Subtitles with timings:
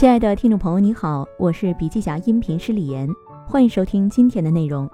[0.00, 3.06] 亲爱的听众朋友，你好，我是笔记侠音频师李岩，
[3.46, 4.88] 欢迎收听今天的内容。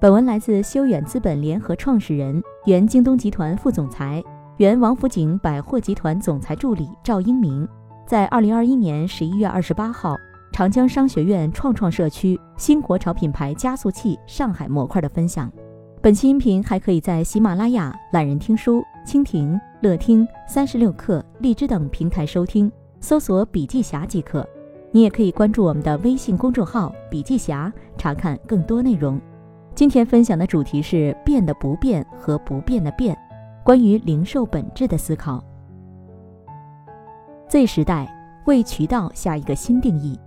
[0.00, 4.24] 本文来自修远资本联合创始人、原京东集团副总裁、
[4.56, 7.68] 原王府井百货集团总裁助理赵英明，
[8.06, 10.16] 在二零二一年十一月二十八号，
[10.50, 15.52] 长江商学院创创社区新国潮品牌加速器上海模块的分享。
[16.00, 22.72] 本期音频还可以在喜马拉雅、懒人听书、蜻蜓、乐听、三十六课、荔枝等平台收听。
[23.00, 24.46] 搜索“笔记侠”即可，
[24.90, 29.20] 你也可以关注我们的微信公众号“笔记侠”，查看更多内容。
[29.74, 33.16] 今天分享的主题是“变的不变和不变的变”，
[33.64, 35.42] 关于零售本质的思考。
[37.48, 38.12] Z 时代
[38.46, 40.18] 为渠道下一个新定义。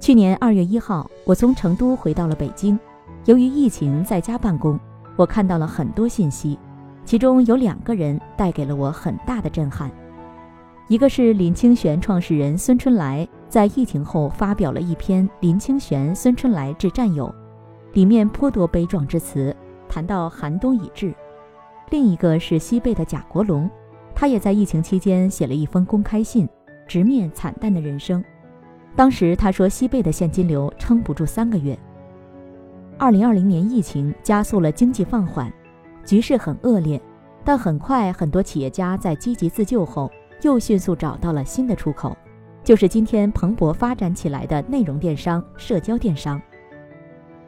[0.00, 2.78] 去年二月一号，我从成都回到了北京，
[3.24, 4.78] 由于疫情在家办公，
[5.16, 6.58] 我看到了很多信息，
[7.04, 9.90] 其中有两个人带给了我很大的震撼。
[10.88, 17.26] 一个是林清玄创始人孙春来在疫情后发表了一篇《林清玄孙春来致战友》，
[17.94, 19.54] 里面颇多悲壮之词，
[19.88, 21.12] 谈到寒冬已至。
[21.90, 23.68] 另一个是西贝的贾国龙，
[24.14, 26.48] 他也在疫情期间写了一封公开信，
[26.86, 28.22] 直面惨淡的人生。
[28.94, 31.76] 当时他说，西贝的现金流撑不住三个月。
[32.96, 35.52] 二零二零年疫情加速了经济放缓，
[36.04, 37.00] 局势很恶劣，
[37.44, 40.08] 但很快很多企业家在积极自救后。
[40.42, 42.16] 又迅速找到了新的出口，
[42.62, 46.40] 就是今天蓬勃发展起来的内容电商、社交电商。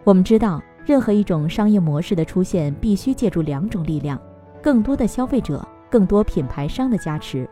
[0.04, 4.18] 我们知道，任何一种商业模式的出现，必须借助两种力量：
[4.62, 7.48] 更多的消费者、更多品牌商的加持。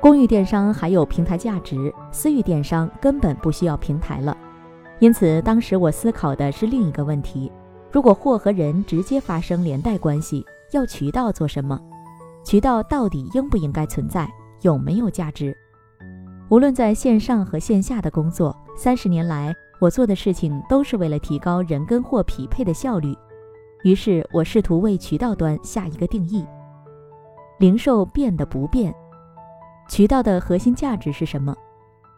[0.00, 4.36] 公域电商还有平台价值，私域电商根本不需要平台了。
[4.98, 7.52] 因此，当时我思考的是另一个问题：
[7.92, 11.80] 如果货和人直接发生连带关系，要渠道做什么？
[12.44, 14.28] 渠道到底应不应该存在？
[14.62, 15.56] 有没有价值？
[16.48, 23.16] 无论在线上和线下的工作，三十年来我做的事情都是为了提高人跟货匹配的效率。
[23.84, 26.44] 于是我试图为渠道端下一个定义：
[27.58, 28.94] 零售变得不变，
[29.88, 31.56] 渠道的核心价值是什么？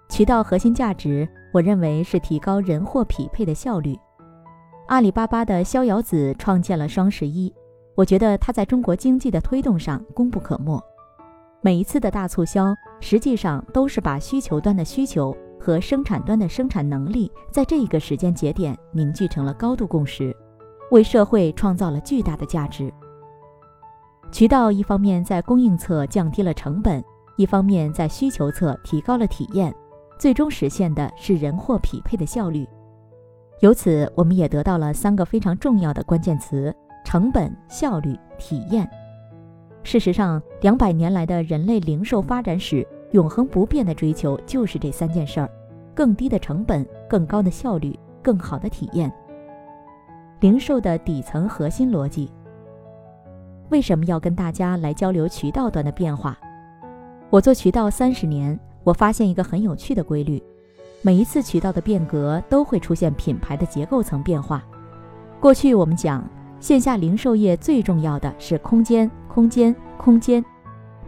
[0.09, 3.97] 渠道核心价值，我认为是提高人货匹配的效率。
[4.89, 7.55] 阿里巴巴的逍遥子创建了双十一，
[7.95, 10.83] 我觉得他在中国经济的推动上功不可没。
[11.65, 20.37] 每一次的大促销，实际上都是把需求端的需求和生产端的生产能力，在这一个时间节点凝聚成了高度共识，
[20.91, 22.93] 为社会创造了巨大的价值。
[24.33, 27.01] 渠道一方面在供应侧降低了成本，
[27.37, 29.73] 一方面在需求侧提高了体验，
[30.19, 32.67] 最终实现的是人货匹配的效率。
[33.61, 36.75] 由此，我们也得到了三个非常重要的关键词：
[37.05, 38.91] 成本、效率、体验。
[39.85, 45.51] 事实上，两百年来的人类零售发展史，永恒不变的追求就是这三件事儿：
[45.93, 49.13] 更低的成本、更高的效率、更好的体验。
[50.41, 52.31] 零售的底层核心逻辑。
[53.71, 56.39] 为什么要跟大家来交流渠道端的变化？
[57.29, 60.41] 我做渠道三十年，我发现一个很有趣的规律：
[61.03, 64.63] 每一次渠道的变革，都会出现品牌的结构层变化。
[65.41, 66.25] 过去我们讲。
[66.61, 70.45] 线下零售业最重要的是空间，空间，空间，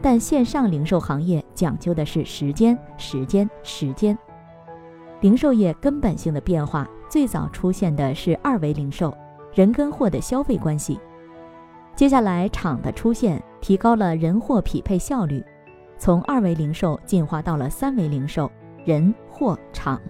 [0.01, 4.17] 但线上零售行业讲究的是时间，时间，时间。
[5.21, 9.15] 零售业根本性的变化最早出现的是二维零售，
[9.53, 10.99] 人跟货的消费关系。
[11.95, 15.45] 接下来厂的出现提高了人货匹配效率，
[15.99, 18.51] 从二维零售进化到了三维零售，
[18.87, 20.01] 人、货、场。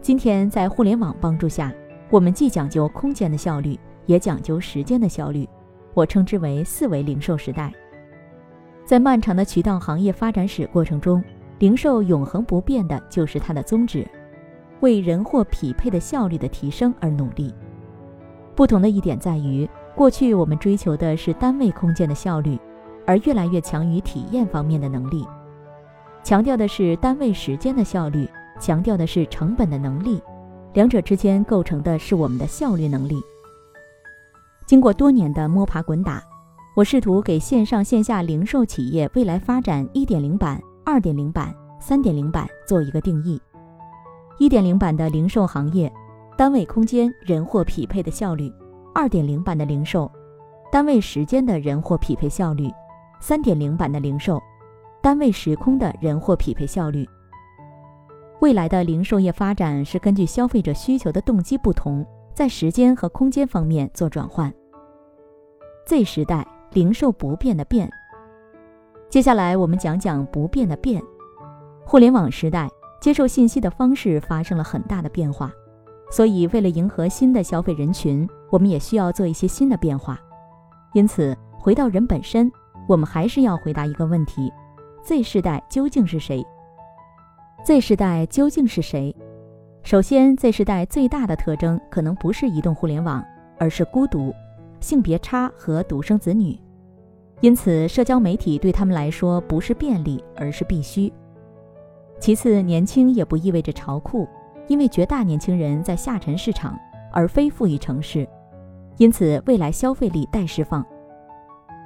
[0.00, 1.72] 今天在互联网帮助下，
[2.10, 3.78] 我们既讲究空间的效率。
[4.06, 5.48] 也讲究时间的效率，
[5.96, 7.72] 我称之为四维零售时代。
[8.84, 11.24] 在漫长的渠道行业发展史过程中，
[11.58, 14.06] 零售永恒不变的就是它的宗旨，
[14.80, 17.50] 为人货匹配的效率的提升而努力。
[18.54, 22.58] 不同的一点在于，过去我们追求的是单位空间的效率，
[23.06, 25.26] 而越来越强于体验方面的能力，
[26.22, 28.28] 强调的是单位时间的效率，
[28.60, 30.20] 强调的是成本的能力，
[30.74, 33.16] 两者之间构成的是我们的效率能力。
[34.66, 36.20] 经过多年的摸爬滚打，
[36.74, 43.40] 我试图给线上线下零售企业未来发展1.0版、2.0版、3.0版做一个定义。
[44.40, 45.90] 1.0版的零售行业，
[46.36, 48.52] 单位空间人货匹配的效率
[48.96, 50.10] ；2.0版的零售，
[50.72, 52.68] 单位时间的人货匹配效率
[53.22, 54.42] ；3.0版的零售，
[55.00, 57.08] 单位时空的人货匹配效率。
[58.40, 62.04] 未来的零售业发展是根据消费者需求的动机不同。
[62.36, 64.52] 在时间和空间方面做转换。
[65.86, 67.90] Z 时代零售不变的变。
[69.08, 71.02] 接下来我们讲讲不变的变。
[71.86, 72.68] 互联网时代，
[73.00, 75.50] 接受信息的方式发生了很大的变化，
[76.10, 80.20] 所以为了迎合新的消费人群，我们也需要做一些新的变化。
[80.92, 82.52] 因此，回到人本身，
[82.86, 84.52] 我们还是要回答一个问题
[85.02, 86.44] ：Z 世代究竟是谁
[87.64, 89.16] ？Z 世代究竟是谁？
[89.86, 93.24] 首先，Z 世代最大的特征可能不是移动互联网，
[93.56, 94.34] 而是孤独、
[94.80, 96.58] 性别差和独生子女。
[97.40, 101.12] 因此，社交媒体对他们来说不是便利，而是必须。
[102.18, 104.26] 其次，年轻也不意味着潮酷，
[104.66, 106.76] 因为绝大年轻人在下沉市场，
[107.12, 108.28] 而非富裕城市，
[108.96, 110.84] 因此未来消费力待释放。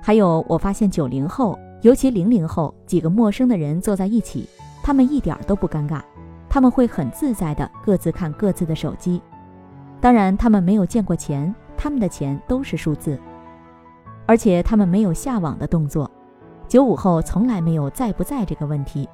[0.02, 4.48] 还有，我发现九零后，尤其零零后，几个陌生的人坐在一起，
[4.82, 6.00] 他们一点都不尴尬，
[6.50, 9.22] 他们会很自在的各自看各自的手机。
[10.00, 13.18] 当然，他们没有见过钱，他们的钱都是数字。
[14.26, 16.10] 而且他们没有下网的动作，
[16.68, 19.08] 九五后从来没有在不在这个问题，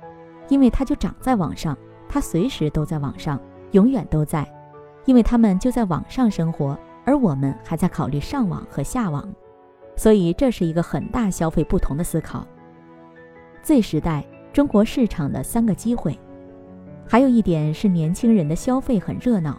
[0.48, 1.76] 因为他就长在网上，
[2.08, 3.40] 他随时都在网上，
[3.72, 4.46] 永远都在，
[5.04, 9.26] 因为他们就在网上生活，而我们还在考虑上网和下网，
[9.96, 12.46] 所以这是一个很大消费不同的思考。
[13.62, 16.18] Z 时代中国市场的三个机会，
[17.06, 19.56] 还有一点是年轻人的消费很热闹，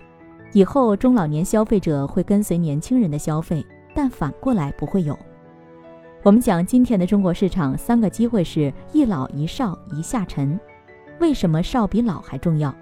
[0.52, 3.66] 以后中老年消费者会跟随年轻人的消费，
[3.96, 5.18] 但反过来不会有。
[6.24, 10.60] 我们讲今天的中国市场三个机会是一老一少一下沉，
[11.20, 12.74] 为什么少比老还重要？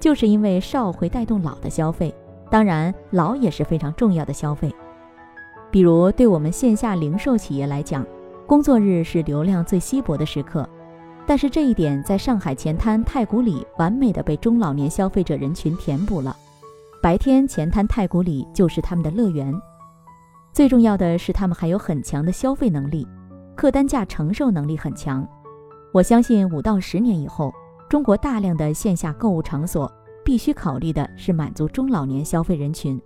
[0.00, 2.12] 就是因为少会带动老的消费，
[2.50, 4.74] 当然老也是非常重要的消费。
[5.70, 8.04] 比如对我们线下零售企业来讲，
[8.46, 10.68] 工作日是流量最稀薄的时刻，
[11.26, 16.36] 但是这一点在上海前滩太古里完美的被中老年消费者人群填补了，
[17.00, 19.54] 白天前滩太古里就是他们的乐园。
[20.52, 23.06] 最重要的是，他们还有很强的消费能力，
[23.56, 25.26] 客单价承受能力很强。
[25.92, 27.52] 我相信五到十年以后，
[27.88, 29.90] 中国大量的线下购物场所
[30.24, 33.00] 必须考虑的是满足中老年消费人群。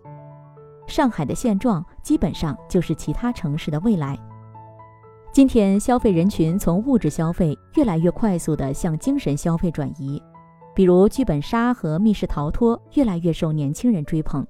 [0.86, 4.18] 上海的现状基本上就是其他城市的未来。
[5.36, 10.18] 今天消费人群从物质消费越来越快速地向精神消费转移，
[10.74, 14.46] 比如剧本杀和密室逃脱越来越受年轻人追捧。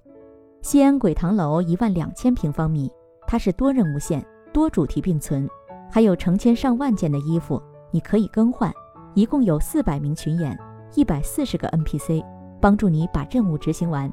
[0.62, 2.88] 西安鬼堂楼一万两千平方米，
[3.26, 5.50] 它是多任务线、多主题并存，
[5.90, 7.60] 还有成千上万件的衣服，
[7.90, 8.72] 你可以更换。
[9.14, 10.56] 一共有四百名群演，
[10.94, 12.24] 一百四十个 NPC，
[12.60, 14.08] 帮助你把任务执行完。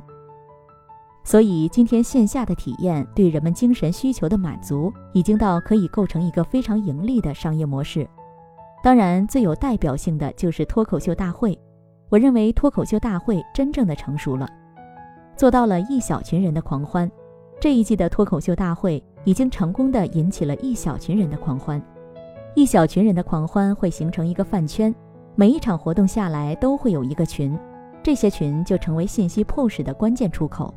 [1.24, 8.08] 所以今天线下的体验对人们精神需求的满足，已经到可以构成一个非常盈利的商业模式。
[8.84, 11.58] 当然，最有代表性的就是脱口秀大会。
[12.10, 14.48] 我认为脱口秀大会真正的成熟了。
[15.36, 17.10] 做到了一小群人的狂欢，
[17.60, 21.81] 这一季的脱口秀大会已经成功的引起了一小群人的狂欢，
[22.54, 24.94] 一小群人的狂欢会形成一个饭圈，
[25.34, 27.58] 每一场活动下来都会有一个群，
[28.04, 30.72] 这些群就成为信息 push 的关键出口，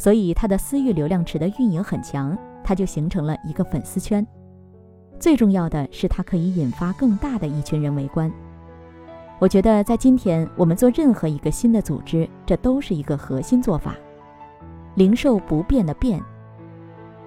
[0.00, 4.26] 所以他的私域流量池的运营很强，他就形成了一个粉丝圈，
[5.18, 8.32] 最重要的是它可以引发更大的一群人围观。
[9.38, 13.94] 我觉得在今天，我们做任何一个新的组织，这都是一个核心做法。
[14.94, 16.18] 零售不变的变，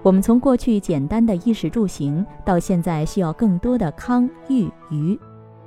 [0.02, 5.16] 我们从过去简单的衣食住行，到现在需要更多的康裕娱，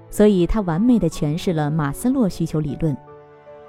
[0.09, 2.93] 所以它完美的诠释了马斯洛需求理论。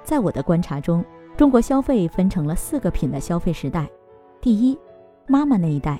[0.03, 1.05] 在我的观察中，
[1.39, 3.89] 中国消费分成了四个品的消费时代：
[4.41, 4.77] 第一，
[5.25, 5.97] 妈妈那一代，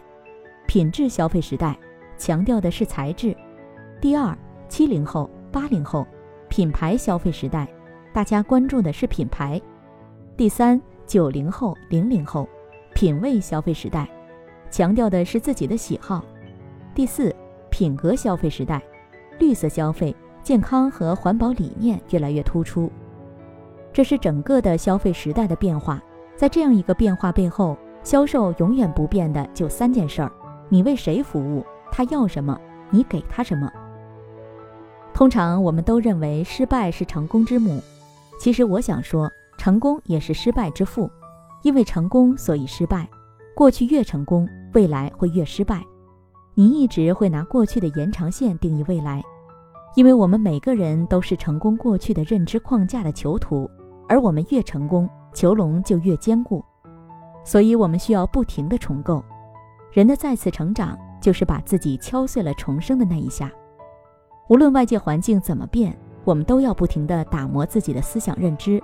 [0.67, 1.79] 品质消费时代，
[2.17, 3.33] 强调的是材质；
[4.01, 6.05] 第二，七零后、八零后。
[6.49, 7.65] 品牌消费时代，
[8.11, 9.61] 大家关注的是品牌。
[10.35, 12.45] 第三，九零后、零零后，
[12.93, 14.09] 品味消费时代，
[14.69, 16.21] 强调的是自己的喜好。
[16.93, 17.33] 第四，
[17.69, 18.81] 品格消费时代，
[19.39, 22.91] 绿色消费、健康和环保理念越来越突出。
[23.99, 26.01] 这是整个的消费时代的变化。
[26.33, 30.31] 在这样一个变化背后，销售永远不变的就三件事儿：
[30.69, 32.57] 你为谁服务，他要什么，
[32.91, 33.69] 你给他什么。
[35.13, 37.83] 通常我们都认为失败是成功之母，
[38.39, 41.11] 其实我想说，成功也是失败之父。
[41.63, 43.05] 因为成功，所以失败。
[43.53, 45.83] 过去越成功，未来会越失败。
[46.53, 49.21] 你一直会拿过去的延长线定义未来，
[49.97, 53.69] 因为我们每个人都是成功过去的认知框架的囚徒，
[54.09, 56.61] 而我们越成功，囚笼就越坚固。
[57.45, 59.23] 所以我们需要不停的重构。
[59.93, 63.49] 人的再次成长，就是把自己敲碎了重生的那一下。
[64.49, 68.81] 无论外界环境怎么变，我们都要不停地打磨自己的思想认知。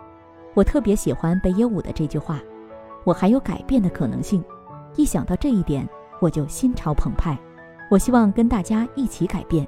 [0.53, 2.39] 我特别喜欢北野武的这句话
[3.03, 4.43] ：“我还有改变的可能性。”
[4.95, 5.87] 一想到这一点，
[6.21, 7.37] 我就心潮澎湃。
[7.91, 9.67] 我希望跟大家一起改变。